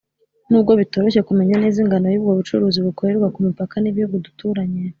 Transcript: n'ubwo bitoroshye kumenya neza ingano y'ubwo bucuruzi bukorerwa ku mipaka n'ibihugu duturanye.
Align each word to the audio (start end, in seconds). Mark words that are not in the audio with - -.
n'ubwo 0.49 0.71
bitoroshye 0.79 1.21
kumenya 1.27 1.55
neza 1.61 1.77
ingano 1.83 2.07
y'ubwo 2.09 2.31
bucuruzi 2.39 2.79
bukorerwa 2.87 3.27
ku 3.33 3.39
mipaka 3.47 3.75
n'ibihugu 3.79 4.15
duturanye. 4.27 4.81